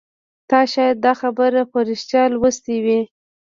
تا 0.49 0.59
شاید 0.71 0.97
دا 1.05 1.13
خبر 1.21 1.51
په 1.71 1.79
ریښتیا 1.87 2.23
لوستی 2.33 2.77
وي 2.85 2.99